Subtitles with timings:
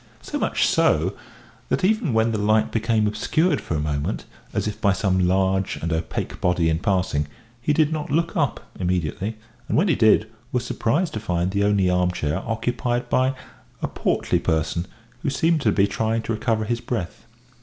[0.23, 1.13] So much so
[1.69, 5.75] that, even when the light became obscured for a moment, as if by some large
[5.75, 7.27] and opaque body in passing,
[7.61, 9.37] he did not look up immediately,
[9.67, 13.35] and, when he did, was surprised to find the only armchair occupied by
[13.83, 14.87] a portly person,
[15.21, 17.27] who seemed to be trying to recover his breath.